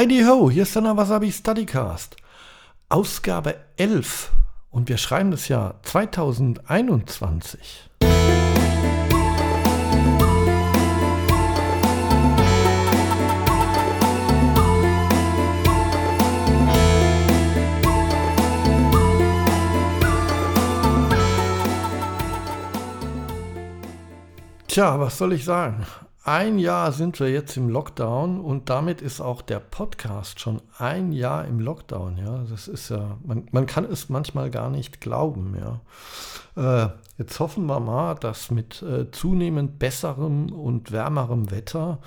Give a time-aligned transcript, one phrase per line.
[0.00, 2.16] Heidi Ho, hier ist der Wasabi Studycast.
[2.88, 4.32] Ausgabe 11
[4.70, 7.90] und wir schreiben das Jahr 2021.
[24.66, 25.84] Tja, was soll ich sagen?
[26.30, 31.10] Ein Jahr sind wir jetzt im Lockdown und damit ist auch der Podcast schon ein
[31.10, 32.18] Jahr im Lockdown.
[32.18, 35.56] Ja, das ist ja, man, man kann es manchmal gar nicht glauben.
[35.58, 41.98] Ja, äh, jetzt hoffen wir mal, dass mit äh, zunehmend besserem und wärmerem Wetter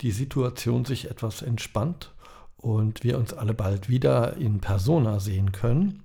[0.00, 2.12] die Situation sich etwas entspannt
[2.56, 6.02] und wir uns alle bald wieder in Persona sehen können.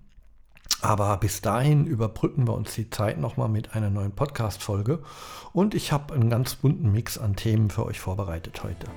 [0.83, 4.99] Aber bis dahin überbrücken wir uns die Zeit nochmal mit einer neuen Podcast-Folge.
[5.53, 8.88] Und ich habe einen ganz bunten Mix an Themen für euch vorbereitet heute.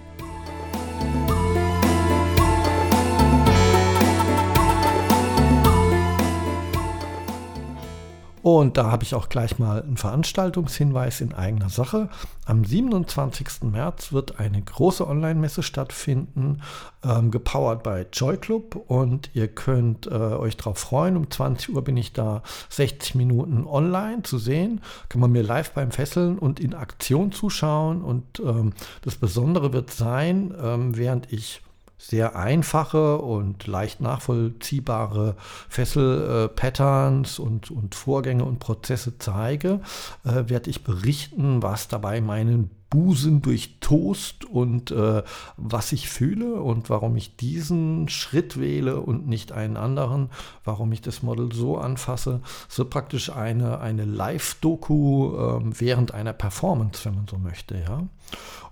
[8.47, 12.09] Und da habe ich auch gleich mal einen Veranstaltungshinweis in eigener Sache.
[12.45, 13.65] Am 27.
[13.65, 16.63] März wird eine große Online-Messe stattfinden,
[17.03, 18.77] ähm, gepowert bei Joy Club.
[18.87, 21.17] Und ihr könnt äh, euch darauf freuen.
[21.17, 24.81] Um 20 Uhr bin ich da 60 Minuten online zu sehen.
[25.09, 28.01] Kann man mir live beim Fesseln und in Aktion zuschauen.
[28.01, 31.63] Und ähm, das Besondere wird sein, ähm, während ich
[31.99, 35.37] sehr einfache und leicht nachvollziehbare
[35.69, 39.81] Fessel-Patterns und, und Vorgänge und Prozesse zeige,
[40.25, 45.23] äh, werde ich berichten, was dabei meinen Busen durchtost und äh,
[45.57, 50.31] was ich fühle und warum ich diesen Schritt wähle und nicht einen anderen,
[50.65, 52.41] warum ich das Model so anfasse.
[52.69, 58.05] So praktisch eine, eine Live-Doku äh, während einer Performance, wenn man so möchte, ja.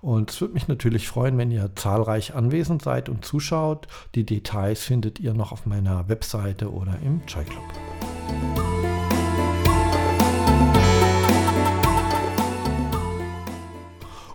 [0.01, 3.89] Und es würde mich natürlich freuen, wenn ihr zahlreich anwesend seid und zuschaut.
[4.15, 8.84] Die Details findet ihr noch auf meiner Webseite oder im Joy Club.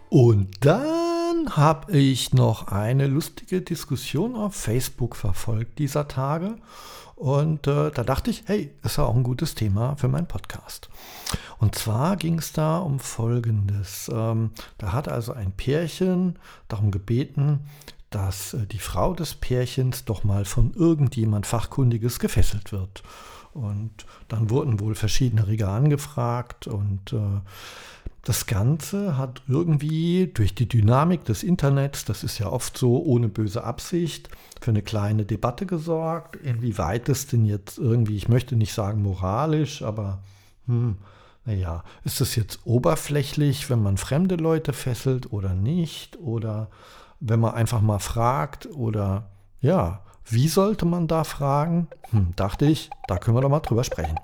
[0.09, 6.55] Und dann habe ich noch eine lustige Diskussion auf Facebook verfolgt dieser Tage.
[7.15, 10.89] Und äh, da dachte ich, hey, ist ja auch ein gutes Thema für meinen Podcast.
[11.59, 14.09] Und zwar ging es da um Folgendes.
[14.11, 16.39] Ähm, da hat also ein Pärchen
[16.69, 17.59] darum gebeten,
[18.09, 23.03] dass äh, die Frau des Pärchens doch mal von irgendjemand Fachkundiges gefesselt wird.
[23.53, 23.91] Und
[24.27, 27.41] dann wurden wohl verschiedene Riga angefragt und äh,
[28.23, 33.29] das Ganze hat irgendwie durch die Dynamik des Internets, das ist ja oft so ohne
[33.29, 34.29] böse Absicht,
[34.61, 36.35] für eine kleine Debatte gesorgt.
[36.35, 40.19] Inwieweit es denn jetzt irgendwie, ich möchte nicht sagen moralisch, aber
[40.67, 40.97] hm,
[41.45, 46.19] naja, ist es jetzt oberflächlich, wenn man fremde Leute fesselt oder nicht?
[46.19, 46.69] Oder
[47.19, 49.29] wenn man einfach mal fragt oder
[49.61, 51.87] ja, wie sollte man da fragen?
[52.11, 54.19] Hm, dachte ich, da können wir doch mal drüber sprechen.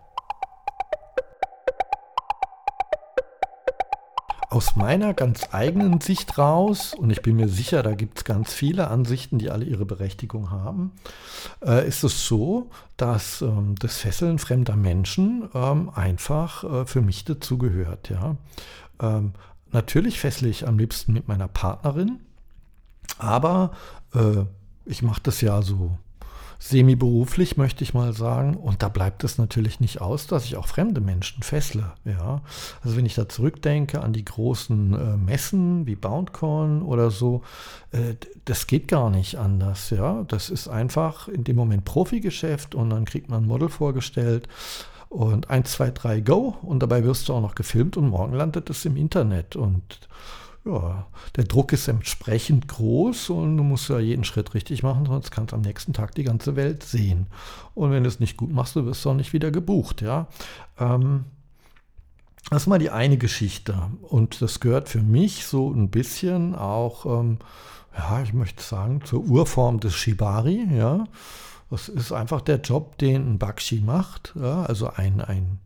[4.55, 8.53] Aus meiner ganz eigenen Sicht raus, und ich bin mir sicher, da gibt es ganz
[8.53, 10.93] viele Ansichten, die alle ihre Berechtigung haben,
[11.61, 17.25] äh, ist es so, dass ähm, das Fesseln fremder Menschen ähm, einfach äh, für mich
[17.25, 18.09] dazugehört.
[18.09, 18.37] Ja?
[19.01, 19.33] Ähm,
[19.73, 22.21] natürlich fessle ich am liebsten mit meiner Partnerin,
[23.17, 23.71] aber
[24.13, 24.45] äh,
[24.85, 25.97] ich mache das ja so
[26.59, 28.55] semi-beruflich, möchte ich mal sagen.
[28.55, 31.93] Und da bleibt es natürlich nicht aus, dass ich auch fremde Menschen fessle.
[32.05, 32.41] Ja?
[32.83, 37.41] Also wenn ich da zurückdenke an die großen äh, Messen wie BoundCon oder so,
[37.91, 38.15] äh,
[38.45, 39.89] das geht gar nicht anders.
[39.89, 40.23] Ja?
[40.27, 44.47] Das ist einfach in dem Moment Profigeschäft und dann kriegt man ein Model vorgestellt
[45.09, 48.69] und 1, 2, 3, go und dabei wirst du auch noch gefilmt und morgen landet
[48.69, 50.07] es im Internet und
[50.65, 51.05] ja,
[51.35, 55.51] der Druck ist entsprechend groß und du musst ja jeden Schritt richtig machen, sonst kannst
[55.51, 57.27] du am nächsten Tag die ganze Welt sehen.
[57.75, 60.27] Und wenn du es nicht gut machst, du wirst auch nicht wieder gebucht, ja.
[60.79, 61.25] Ähm,
[62.49, 63.89] das ist mal die eine Geschichte.
[64.01, 67.37] Und das gehört für mich so ein bisschen auch, ähm,
[67.95, 71.05] ja, ich möchte sagen, zur Urform des Shibari, ja.
[71.69, 75.59] Das ist einfach der Job, den ein Bakshi macht, ja, also ein, ein,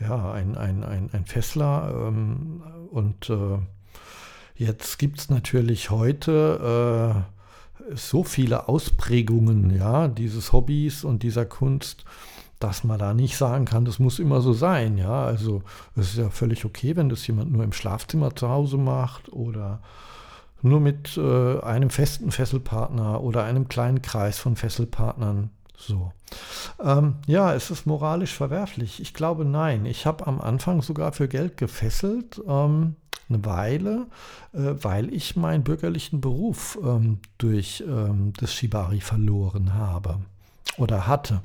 [0.00, 3.58] ja, ein, ein, ein, ein Fessler ähm, und äh,
[4.56, 7.24] Jetzt gibt es natürlich heute
[7.90, 12.04] äh, so viele Ausprägungen ja, dieses Hobbys und dieser Kunst,
[12.58, 14.96] dass man da nicht sagen kann, das muss immer so sein.
[14.96, 15.62] Ja, also
[15.94, 19.80] es ist ja völlig okay, wenn das jemand nur im Schlafzimmer zu Hause macht oder
[20.62, 25.50] nur mit äh, einem festen Fesselpartner oder einem kleinen Kreis von Fesselpartnern.
[25.76, 26.12] So.
[26.82, 29.00] Ähm, ja, ist es moralisch verwerflich?
[29.00, 29.84] Ich glaube nein.
[29.84, 32.40] Ich habe am Anfang sogar für Geld gefesselt.
[32.48, 32.96] Ähm,
[33.28, 34.06] eine Weile,
[34.52, 40.20] äh, weil ich meinen bürgerlichen Beruf ähm, durch ähm, das Shibari verloren habe
[40.78, 41.42] oder hatte.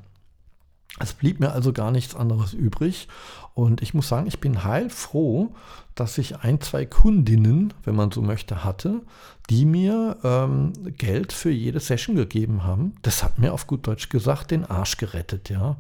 [1.00, 3.08] Es blieb mir also gar nichts anderes übrig.
[3.54, 5.54] Und ich muss sagen, ich bin heilfroh,
[5.96, 9.02] dass ich ein, zwei Kundinnen, wenn man so möchte, hatte,
[9.50, 12.94] die mir ähm, Geld für jede Session gegeben haben.
[13.02, 15.78] Das hat mir auf gut Deutsch gesagt den Arsch gerettet, ja.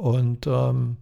[0.00, 0.96] Und ähm,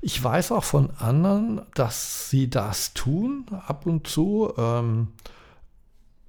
[0.00, 4.52] ich weiß auch von anderen, dass sie das tun ab und zu.
[4.58, 5.08] Ähm,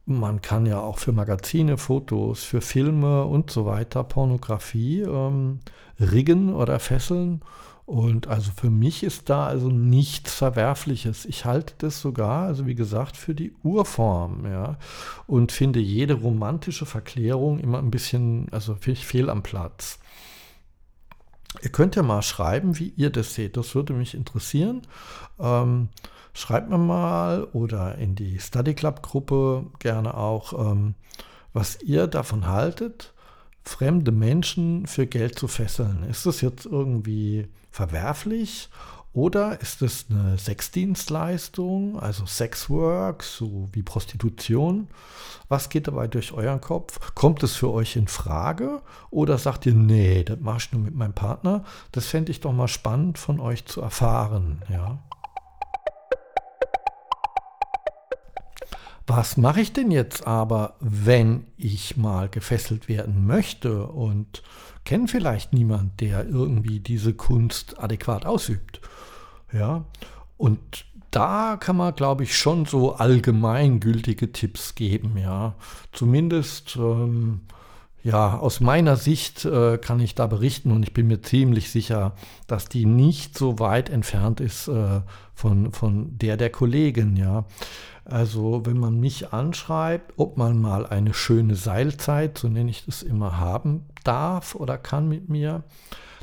[0.06, 5.62] man kann ja auch für Magazine, Fotos, für Filme und so weiter Pornografie ähm,
[6.00, 7.42] riggen oder fesseln.
[7.88, 11.26] Und also für mich ist da also nichts Verwerfliches.
[11.26, 14.78] Ich halte das sogar, also wie gesagt, für die Urform, ja.
[15.26, 19.98] Und finde jede romantische Verklärung immer ein bisschen, also fehl am Platz.
[21.62, 23.58] Ihr könnt ja mal schreiben, wie ihr das seht.
[23.58, 24.84] Das würde mich interessieren.
[25.40, 25.90] Ähm,
[26.34, 30.96] schreibt mir mal oder in die Study Club Gruppe gerne auch, ähm,
[31.54, 33.14] was ihr davon haltet,
[33.64, 36.04] fremde Menschen für Geld zu fesseln.
[36.10, 38.70] Ist das jetzt irgendwie verwerflich
[39.14, 44.88] oder ist es eine Sexdienstleistung, also Sexwork, so wie Prostitution?
[45.50, 47.14] Was geht dabei durch euren Kopf?
[47.14, 50.96] Kommt es für euch in Frage oder sagt ihr, nee, das mache ich nur mit
[50.96, 51.66] meinem Partner?
[51.92, 55.00] Das fände ich doch mal spannend von euch zu erfahren, ja.
[59.08, 64.44] Was mache ich denn jetzt aber, wenn ich mal gefesselt werden möchte und
[64.86, 68.82] kenne vielleicht niemand, der irgendwie diese Kunst adäquat ausübt?
[69.52, 69.86] Ja,
[70.38, 75.56] und da kann man, glaube ich, schon so allgemeingültige Tipps geben, ja.
[75.92, 77.42] Zumindest, ähm,
[78.04, 82.14] ja, aus meiner Sicht äh, kann ich da berichten und ich bin mir ziemlich sicher,
[82.48, 85.02] dass die nicht so weit entfernt ist äh,
[85.36, 87.46] von, von der der Kollegen, ja.
[88.04, 93.04] Also wenn man mich anschreibt, ob man mal eine schöne Seilzeit, so nenne ich das
[93.04, 95.64] immer, haben darf oder kann mit mir,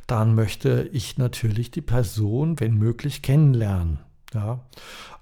[0.09, 4.01] dann möchte ich natürlich die Person, wenn möglich, kennenlernen.
[4.35, 4.61] Ja,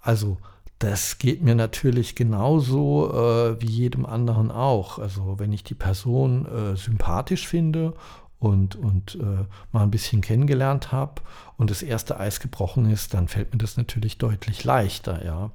[0.01, 0.39] also
[0.79, 4.99] das geht mir natürlich genauso äh, wie jedem anderen auch.
[4.99, 7.95] Also wenn ich die Person äh, sympathisch finde
[8.39, 11.23] und, und äh, mal ein bisschen kennengelernt habe
[11.57, 15.51] und das erste Eis gebrochen ist, dann fällt mir das natürlich deutlich leichter, ja.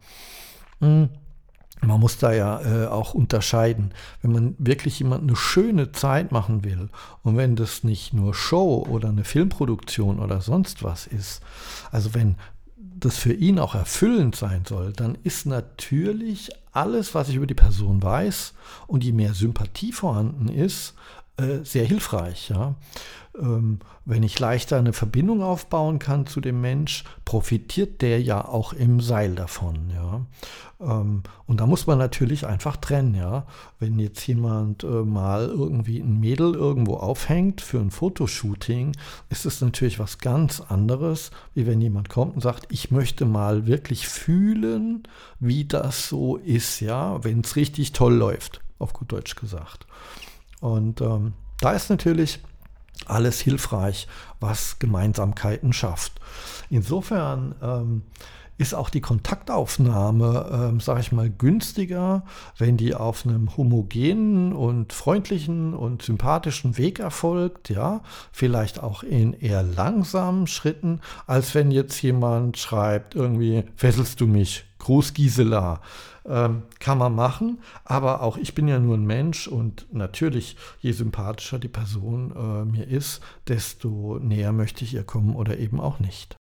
[0.79, 1.09] Hm.
[1.83, 3.91] Man muss da ja äh, auch unterscheiden,
[4.21, 6.89] wenn man wirklich jemand eine schöne Zeit machen will
[7.23, 11.41] und wenn das nicht nur Show oder eine Filmproduktion oder sonst was ist,
[11.91, 12.35] also wenn
[13.01, 17.53] das für ihn auch erfüllend sein soll, dann ist natürlich alles, was ich über die
[17.53, 18.53] Person weiß
[18.87, 20.93] und je mehr Sympathie vorhanden ist,
[21.41, 22.49] äh, sehr hilfreich.
[22.49, 22.75] Ja?
[23.39, 28.73] Ähm, wenn ich leichter eine Verbindung aufbauen kann zu dem Mensch, profitiert der ja auch
[28.73, 29.89] im Seil davon.
[29.93, 30.25] Ja?
[30.81, 33.15] Ähm, und da muss man natürlich einfach trennen.
[33.15, 33.45] Ja?
[33.79, 38.93] Wenn jetzt jemand äh, mal irgendwie ein Mädel irgendwo aufhängt für ein Fotoshooting,
[39.29, 43.65] ist es natürlich was ganz anderes, wie wenn jemand kommt und sagt, ich möchte mal
[43.65, 45.03] wirklich fühlen,
[45.39, 49.85] wie das so ist, ja, wenn es richtig toll läuft, auf gut Deutsch gesagt.
[50.61, 52.39] Und ähm, da ist natürlich
[53.05, 54.07] alles hilfreich,
[54.39, 56.13] was Gemeinsamkeiten schafft.
[56.69, 58.03] Insofern ähm,
[58.61, 62.23] ist auch die Kontaktaufnahme, ähm, sage ich mal, günstiger,
[62.59, 68.01] wenn die auf einem homogenen und freundlichen und sympathischen Weg erfolgt, ja,
[68.31, 74.65] vielleicht auch in eher langsamen Schritten, als wenn jetzt jemand schreibt, irgendwie fesselst du mich,
[74.77, 75.81] Gruß Gisela.
[76.23, 80.91] Ähm, kann man machen, aber auch ich bin ja nur ein Mensch und natürlich, je
[80.91, 85.99] sympathischer die Person äh, mir ist, desto näher möchte ich ihr kommen oder eben auch
[85.99, 86.37] nicht.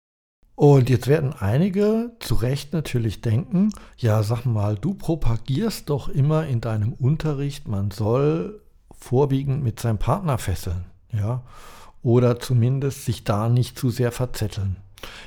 [0.60, 6.48] Und jetzt werden einige zu Recht natürlich denken, ja, sag mal, du propagierst doch immer
[6.48, 8.60] in deinem Unterricht, man soll
[8.92, 11.44] vorwiegend mit seinem Partner fesseln, ja,
[12.02, 14.78] oder zumindest sich da nicht zu sehr verzetteln.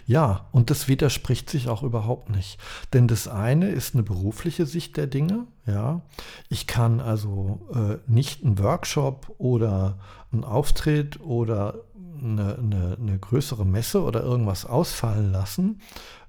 [0.06, 2.58] Ja, und das widerspricht sich auch überhaupt nicht.
[2.92, 5.46] Denn das eine ist eine berufliche Sicht der Dinge.
[5.66, 6.02] Ja,
[6.48, 9.98] ich kann also äh, nicht einen Workshop oder
[10.32, 11.84] einen Auftritt oder
[12.22, 15.80] eine, eine, eine größere Messe oder irgendwas ausfallen lassen,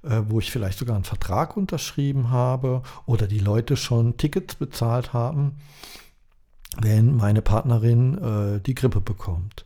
[0.04, 5.14] äh, wo ich vielleicht sogar einen Vertrag unterschrieben habe oder die Leute schon Tickets bezahlt
[5.14, 5.58] haben
[6.78, 9.66] wenn meine Partnerin äh, die Grippe bekommt.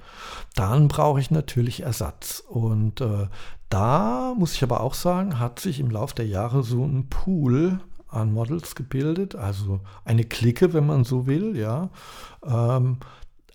[0.55, 2.39] Dann brauche ich natürlich Ersatz.
[2.39, 3.27] Und äh,
[3.69, 7.79] da muss ich aber auch sagen, hat sich im Laufe der Jahre so ein Pool
[8.07, 11.89] an Models gebildet, also eine Clique, wenn man so will, ja.
[12.45, 12.97] Ähm,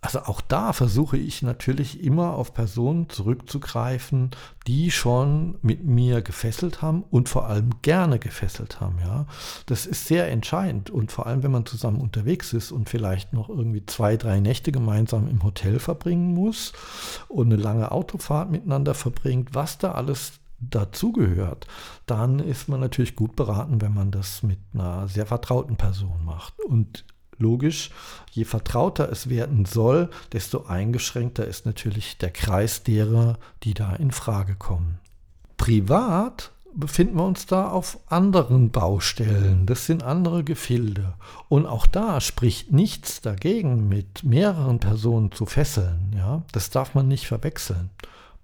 [0.02, 4.30] also auch da versuche ich natürlich immer auf Personen zurückzugreifen,
[4.66, 8.98] die schon mit mir gefesselt haben und vor allem gerne gefesselt haben.
[9.00, 9.26] Ja,
[9.66, 13.50] das ist sehr entscheidend und vor allem, wenn man zusammen unterwegs ist und vielleicht noch
[13.50, 16.72] irgendwie zwei, drei Nächte gemeinsam im Hotel verbringen muss
[17.28, 21.66] und eine lange Autofahrt miteinander verbringt, was da alles dazugehört,
[22.06, 26.54] dann ist man natürlich gut beraten, wenn man das mit einer sehr vertrauten Person macht.
[26.60, 27.04] Und
[27.40, 27.90] logisch,
[28.30, 34.10] je vertrauter es werden soll, desto eingeschränkter ist natürlich der Kreis derer, die da in
[34.10, 34.98] Frage kommen.
[35.56, 39.66] Privat befinden wir uns da auf anderen Baustellen.
[39.66, 41.14] Das sind andere Gefilde.
[41.48, 46.14] Und auch da spricht nichts dagegen, mit mehreren Personen zu fesseln.
[46.16, 46.42] Ja?
[46.52, 47.90] Das darf man nicht verwechseln.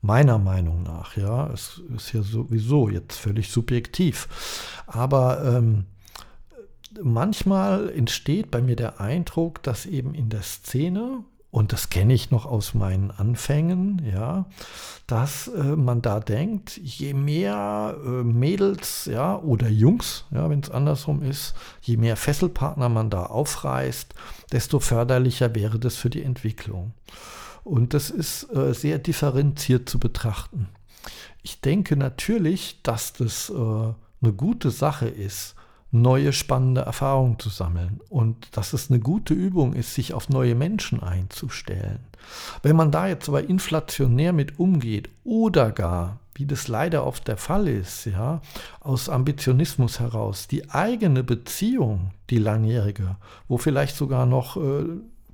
[0.03, 1.49] Meiner Meinung nach, ja.
[1.53, 4.29] Es ist ja sowieso jetzt völlig subjektiv.
[4.87, 5.87] Aber ähm,
[7.03, 12.31] manchmal entsteht bei mir der Eindruck, dass eben in der Szene, und das kenne ich
[12.31, 14.47] noch aus meinen Anfängen, ja,
[15.07, 20.71] dass äh, man da denkt, je mehr äh, Mädels, ja, oder Jungs, ja, wenn es
[20.71, 24.15] andersrum ist, je mehr Fesselpartner man da aufreißt,
[24.53, 26.93] desto förderlicher wäre das für die Entwicklung.
[27.65, 30.69] Und das ist äh, sehr differenziert zu betrachten.
[31.43, 35.55] Ich denke natürlich, dass das äh, eine gute Sache ist,
[36.03, 40.55] neue spannende Erfahrungen zu sammeln und dass es eine gute Übung ist, sich auf neue
[40.55, 42.01] Menschen einzustellen.
[42.63, 47.37] Wenn man da jetzt aber inflationär mit umgeht oder gar, wie das leider oft der
[47.37, 48.41] Fall ist, ja,
[48.81, 53.17] aus Ambitionismus heraus, die eigene Beziehung, die langjährige,
[53.49, 54.85] wo vielleicht sogar noch äh,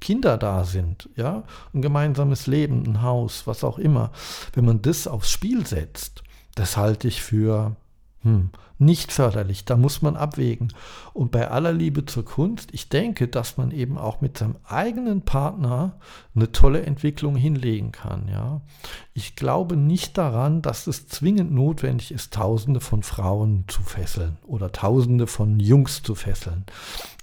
[0.00, 4.10] Kinder da sind, ja, ein gemeinsames Leben, ein Haus, was auch immer,
[4.52, 6.22] wenn man das aufs Spiel setzt,
[6.54, 7.76] das halte ich für
[8.22, 9.64] hm, nicht förderlich.
[9.64, 10.72] Da muss man abwägen.
[11.12, 15.22] Und bei aller Liebe zur Kunst, ich denke, dass man eben auch mit seinem eigenen
[15.22, 15.98] Partner
[16.34, 18.28] eine tolle Entwicklung hinlegen kann.
[18.28, 18.60] Ja.
[19.12, 24.70] Ich glaube nicht daran, dass es zwingend notwendig ist, Tausende von Frauen zu fesseln oder
[24.70, 26.64] Tausende von Jungs zu fesseln.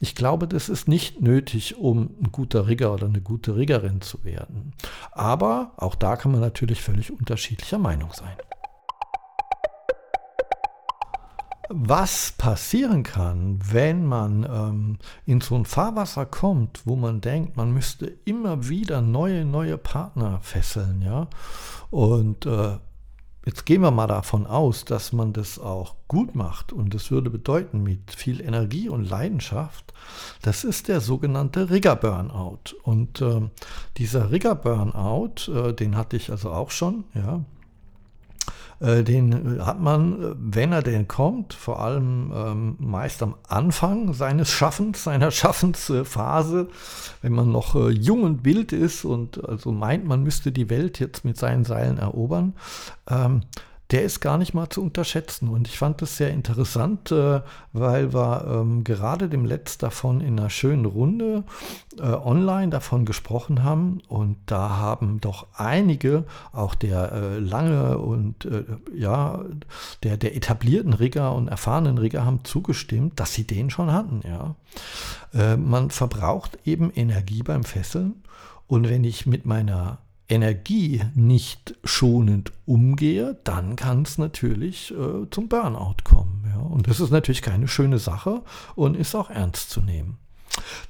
[0.02, 4.24] Ich glaube, das ist nicht nötig, um ein guter Rigger oder eine gute Riggerin zu
[4.26, 4.74] werden.
[5.12, 8.36] Aber auch da kann man natürlich völlig unterschiedlicher Meinung sein
[11.70, 17.72] was passieren kann, wenn man ähm, in so ein Fahrwasser kommt, wo man denkt, man
[17.72, 21.28] müsste immer wieder neue, neue Partner fesseln, ja.
[21.92, 22.78] Und äh,
[23.46, 27.30] jetzt gehen wir mal davon aus, dass man das auch gut macht und das würde
[27.30, 29.94] bedeuten mit viel Energie und Leidenschaft.
[30.42, 32.76] Das ist der sogenannte Rigger Burnout.
[32.82, 33.42] Und äh,
[33.98, 37.44] dieser Rigger Burnout, äh, den hatte ich also auch schon, ja.
[38.80, 44.14] Äh, den hat man, äh, wenn er denn kommt, vor allem ähm, meist am Anfang
[44.14, 46.70] seines Schaffens, seiner Schaffensphase,
[47.22, 51.00] wenn man noch äh, jung und wild ist und also meint, man müsste die Welt
[51.00, 52.54] jetzt mit seinen Seilen erobern,
[53.10, 53.42] ähm,
[53.92, 55.50] der ist gar nicht mal zu unterschätzen.
[55.50, 57.42] Und ich fand das sehr interessant, äh,
[57.74, 61.44] weil wir ähm, gerade dem Letzt davon in einer schönen Runde
[61.98, 64.02] äh, online davon gesprochen haben.
[64.08, 69.44] Und da haben doch einige, auch der äh, lange und äh, ja,
[70.04, 74.22] der, der etablierten Rigger und erfahrenen Rigger haben zugestimmt, dass sie den schon hatten.
[74.24, 74.56] Ja.
[75.34, 78.24] Äh, man verbraucht eben Energie beim Fesseln.
[78.68, 79.98] Und wenn ich mit meiner
[80.30, 86.46] Energie nicht schonend umgehe, dann kann es natürlich äh, zum Burnout kommen.
[86.54, 86.62] Ja?
[86.62, 88.44] Und das ist natürlich keine schöne Sache
[88.76, 90.18] und ist auch ernst zu nehmen.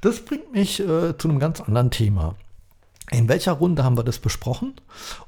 [0.01, 2.35] Das bringt mich äh, zu einem ganz anderen Thema.
[3.11, 4.73] In welcher Runde haben wir das besprochen?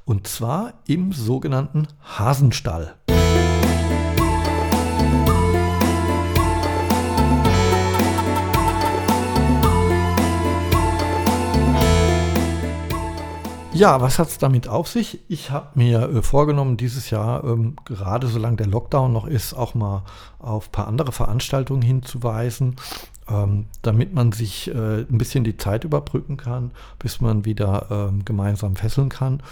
[0.04, 2.94] Und zwar im sogenannten Hasenstall.
[13.74, 15.20] Ja, was hat es damit auf sich?
[15.28, 19.74] Ich habe mir äh, vorgenommen, dieses Jahr, ähm, gerade solange der Lockdown noch ist, auch
[19.74, 20.04] mal
[20.38, 22.76] auf ein paar andere Veranstaltungen hinzuweisen,
[23.30, 28.26] ähm, damit man sich äh, ein bisschen die Zeit überbrücken kann, bis man wieder ähm,
[28.26, 29.42] gemeinsam fesseln kann.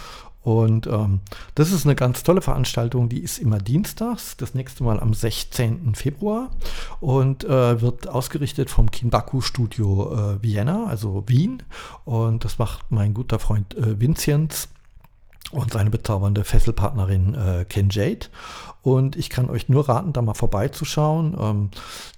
[0.43, 1.19] Und ähm,
[1.53, 5.93] das ist eine ganz tolle Veranstaltung, die ist immer dienstags, das nächste Mal am 16.
[5.93, 6.49] Februar
[6.99, 11.61] und äh, wird ausgerichtet vom Kinbaku Studio äh, Vienna, also Wien.
[12.05, 14.67] Und das macht mein guter Freund äh, Vinzenz
[15.51, 18.27] und seine bezaubernde Fesselpartnerin äh, Ken Jade.
[18.83, 21.37] Und ich kann euch nur raten, da mal vorbeizuschauen.
[21.39, 21.69] Ähm,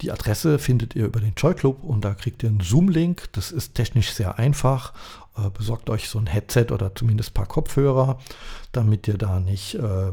[0.02, 3.30] die Adresse findet ihr über den Joy Club und da kriegt ihr einen Zoom-Link.
[3.34, 4.94] Das ist technisch sehr einfach.
[5.38, 8.18] Äh, besorgt euch so ein Headset oder zumindest ein paar Kopfhörer,
[8.72, 10.12] damit ihr da nicht, äh,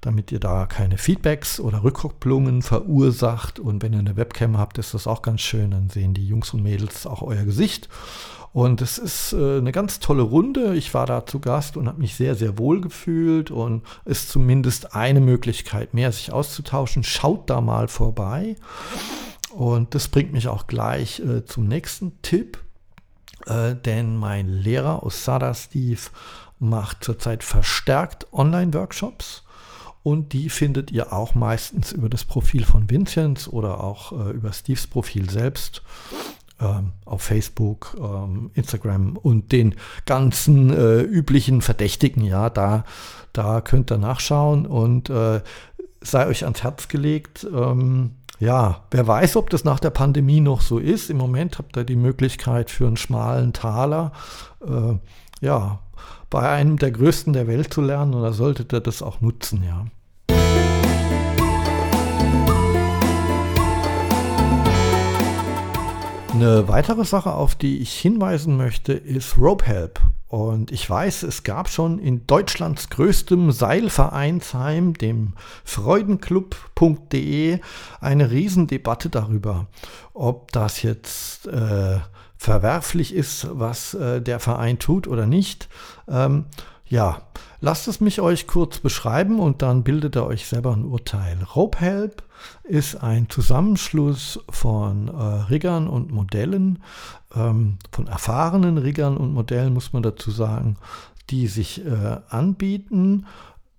[0.00, 3.58] damit ihr da keine Feedbacks oder Rückkopplungen verursacht.
[3.58, 5.72] Und wenn ihr eine Webcam habt, ist das auch ganz schön.
[5.72, 7.88] Dann sehen die Jungs und Mädels auch euer Gesicht.
[8.52, 10.74] Und es ist äh, eine ganz tolle Runde.
[10.74, 14.94] Ich war da zu Gast und habe mich sehr, sehr wohl gefühlt und ist zumindest
[14.94, 17.04] eine Möglichkeit mehr, sich auszutauschen.
[17.04, 18.56] Schaut da mal vorbei.
[19.50, 22.58] Und das bringt mich auch gleich äh, zum nächsten Tipp.
[23.46, 26.00] Äh, denn mein Lehrer aus Sada Steve
[26.58, 29.44] macht zurzeit verstärkt Online-Workshops.
[30.02, 34.52] Und die findet ihr auch meistens über das Profil von Vinzenz oder auch äh, über
[34.52, 35.82] Steves Profil selbst
[37.04, 39.74] auf Facebook, ähm, Instagram und den
[40.06, 42.24] ganzen äh, üblichen Verdächtigen.
[42.24, 42.84] Ja, da,
[43.32, 45.40] da könnt ihr nachschauen und äh,
[46.00, 47.46] sei euch ans Herz gelegt.
[47.52, 51.10] Ähm, ja, wer weiß, ob das nach der Pandemie noch so ist.
[51.10, 54.12] Im Moment habt ihr die Möglichkeit für einen schmalen Taler,
[54.66, 54.94] äh,
[55.44, 55.80] ja,
[56.30, 59.62] bei einem der größten der Welt zu lernen und da solltet ihr das auch nutzen,
[59.62, 59.86] ja.
[66.32, 70.00] Eine weitere Sache, auf die ich hinweisen möchte, ist Rope Help.
[70.28, 75.32] Und ich weiß, es gab schon in Deutschlands größtem Seilvereinsheim, dem
[75.64, 77.58] freudenclub.de,
[78.00, 79.66] eine Riesendebatte darüber,
[80.14, 81.98] ob das jetzt äh,
[82.36, 85.68] verwerflich ist, was äh, der Verein tut oder nicht.
[86.08, 86.44] Ähm,
[86.86, 87.22] ja,
[87.60, 91.38] lasst es mich euch kurz beschreiben und dann bildet ihr euch selber ein Urteil.
[91.56, 92.22] Rope Help
[92.64, 96.82] ist ein Zusammenschluss von äh, Riggern und Modellen,
[97.34, 100.76] ähm, von erfahrenen Riggern und Modellen, muss man dazu sagen,
[101.30, 103.26] die sich äh, anbieten,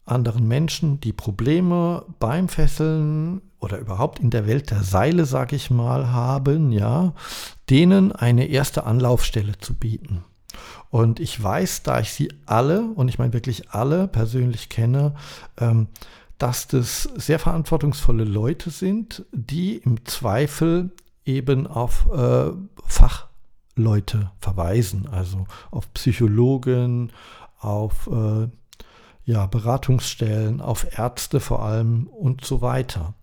[0.06, 5.70] anderen Menschen, die Probleme beim Fesseln oder überhaupt in der Welt der Seile, sag ich
[5.70, 7.13] mal, haben, ja,
[7.70, 10.24] denen eine erste Anlaufstelle zu bieten.
[10.89, 15.13] Und ich weiß, da ich sie alle, und ich meine wirklich alle persönlich kenne,
[15.58, 15.88] ähm,
[16.41, 20.89] dass das sehr verantwortungsvolle Leute sind, die im Zweifel
[21.24, 22.50] eben auf äh,
[22.83, 27.12] Fachleute verweisen, also auf Psychologen,
[27.60, 28.48] auf äh,
[29.24, 33.13] ja, Beratungsstellen, auf Ärzte vor allem und so weiter.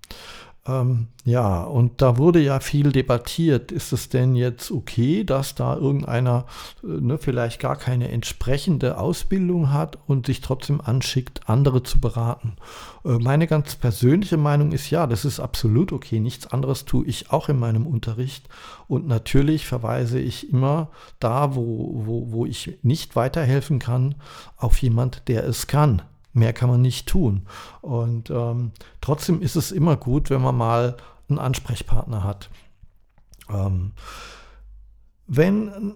[0.69, 3.73] Ähm, ja, und da wurde ja viel debattiert.
[3.73, 6.45] Ist es denn jetzt okay, dass da irgendeiner
[6.83, 12.57] äh, ne, vielleicht gar keine entsprechende Ausbildung hat und sich trotzdem anschickt, andere zu beraten?
[13.05, 16.21] Äh, meine ganz persönliche Meinung ist ja, das ist absolut okay.
[16.21, 18.47] Nichts anderes tue ich auch in meinem Unterricht.
[18.89, 24.17] Und natürlich verweise ich immer da, wo, wo, wo ich nicht weiterhelfen kann,
[24.59, 26.03] auf jemand, der es kann.
[26.39, 27.47] Mehr kann man nicht tun.
[27.81, 30.97] Und ähm, trotzdem ist es immer gut, wenn man mal
[31.29, 32.51] einen Ansprechpartner hat.
[33.51, 33.93] Ähm,
[35.27, 35.95] wenn,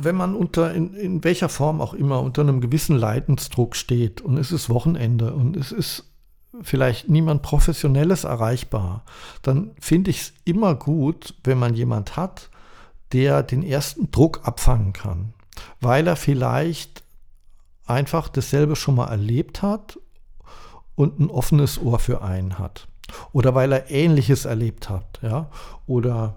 [0.00, 4.36] wenn man unter, in, in welcher Form auch immer, unter einem gewissen Leidensdruck steht und
[4.36, 6.06] es ist Wochenende und es ist
[6.62, 9.04] vielleicht niemand Professionelles erreichbar,
[9.42, 12.50] dann finde ich es immer gut, wenn man jemand hat,
[13.12, 15.32] der den ersten Druck abfangen kann,
[15.80, 17.02] weil er vielleicht
[17.90, 19.98] einfach dasselbe schon mal erlebt hat
[20.94, 22.86] und ein offenes Ohr für einen hat.
[23.32, 25.50] Oder weil er Ähnliches erlebt hat, ja.
[25.86, 26.36] Oder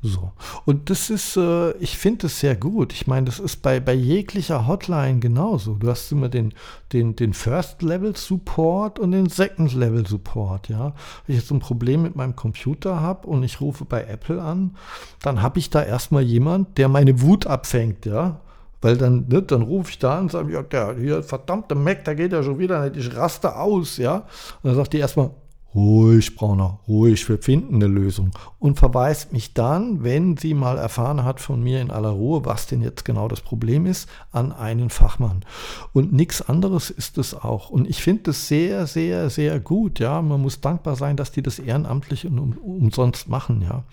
[0.00, 0.30] so.
[0.64, 2.92] Und das ist, äh, ich finde es sehr gut.
[2.92, 5.74] Ich meine, das ist bei, bei jeglicher Hotline genauso.
[5.74, 6.54] Du hast immer den,
[6.92, 10.94] den, den First-Level-Support und den Second-Level-Support, ja.
[11.26, 14.76] Wenn ich jetzt ein Problem mit meinem Computer habe und ich rufe bei Apple an,
[15.20, 18.40] dann habe ich da erstmal jemand, der meine Wut abfängt, ja.
[18.80, 22.04] Weil dann, ne, dann rufe ich da an und sage, ja, der hier, verdammte Mac,
[22.04, 24.18] da geht ja schon wieder nicht, ich raste aus, ja.
[24.62, 25.30] Und dann sagt die erstmal,
[25.74, 28.30] Ruhig, Brauner, ruhig, wir finden eine Lösung.
[28.58, 32.66] Und verweist mich dann, wenn sie mal erfahren hat von mir in aller Ruhe, was
[32.66, 35.44] denn jetzt genau das Problem ist, an einen Fachmann.
[35.92, 37.68] Und nichts anderes ist es auch.
[37.68, 39.98] Und ich finde es sehr, sehr, sehr gut.
[39.98, 43.62] Ja, man muss dankbar sein, dass die das ehrenamtlich und um, umsonst machen.
[43.62, 43.84] Ja,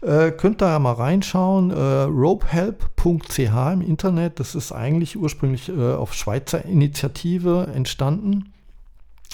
[0.00, 1.70] äh, könnt ihr ja mal reinschauen.
[1.72, 4.40] Äh, ropehelp.ch im Internet.
[4.40, 8.51] Das ist eigentlich ursprünglich äh, auf Schweizer Initiative entstanden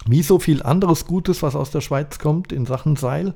[0.07, 3.35] wie so viel anderes Gutes, was aus der Schweiz kommt in Sachen Seil.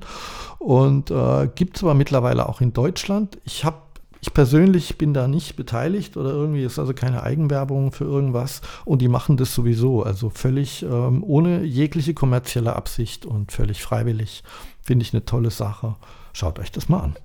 [0.59, 3.37] Und äh, gibt es aber mittlerweile auch in Deutschland.
[3.43, 3.77] Ich habe
[4.25, 9.01] ich persönlich bin da nicht beteiligt oder irgendwie ist also keine Eigenwerbung für irgendwas und
[9.01, 14.45] die machen das sowieso, also völlig ähm, ohne jegliche kommerzielle Absicht und völlig freiwillig.
[14.81, 15.97] Finde ich eine tolle Sache.
[16.31, 17.15] Schaut euch das mal an.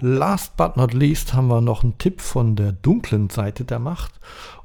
[0.00, 4.20] Last but not least haben wir noch einen Tipp von der dunklen Seite der Macht.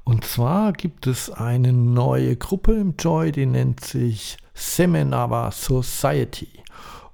[0.09, 6.49] Und zwar gibt es eine neue Gruppe im Joy, die nennt sich Semenava Society.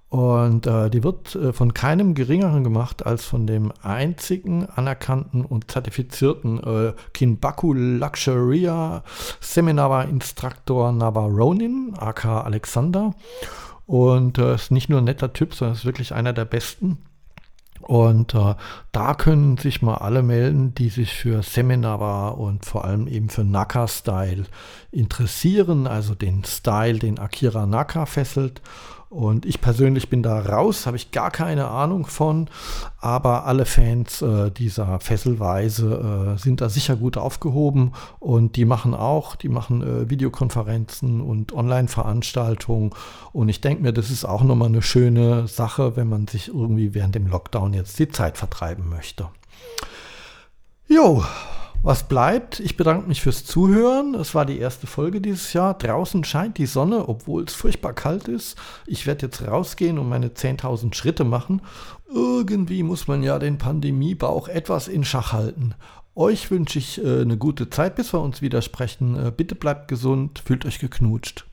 [0.08, 5.70] Und äh, die wird äh, von keinem geringeren gemacht als von dem einzigen anerkannten und
[5.70, 9.04] zertifizierten äh, Kinbaku Luxuria
[9.42, 13.14] Seminava Instruktor Navaronin, aka Alexander.
[13.86, 17.00] Und äh, ist nicht nur ein netter Typ, sondern ist wirklich einer der besten.
[17.88, 18.56] Und äh,
[18.92, 23.44] da können sich mal alle melden, die sich für Seminar und vor allem eben für
[23.44, 24.46] Naka-Style
[24.92, 28.64] interessieren, also den Style, den Akira Naka fesselt.
[29.16, 32.50] Und ich persönlich bin da raus, habe ich gar keine Ahnung von.
[33.00, 37.94] Aber alle Fans äh, dieser Fesselweise äh, sind da sicher gut aufgehoben.
[38.20, 42.92] Und die machen auch, die machen äh, Videokonferenzen und Online-Veranstaltungen.
[43.32, 46.94] Und ich denke mir, das ist auch nochmal eine schöne Sache, wenn man sich irgendwie
[46.94, 49.30] während dem Lockdown jetzt die Zeit vertreiben möchte.
[50.90, 51.24] Jo,
[51.86, 52.60] was bleibt?
[52.60, 54.16] Ich bedanke mich fürs Zuhören.
[54.16, 55.78] Es war die erste Folge dieses Jahr.
[55.78, 58.58] Draußen scheint die Sonne, obwohl es furchtbar kalt ist.
[58.88, 61.62] Ich werde jetzt rausgehen und meine 10.000 Schritte machen.
[62.12, 65.76] Irgendwie muss man ja den Pandemiebauch etwas in Schach halten.
[66.16, 69.16] Euch wünsche ich äh, eine gute Zeit, bis wir uns wieder sprechen.
[69.16, 71.46] Äh, bitte bleibt gesund, fühlt euch geknutscht.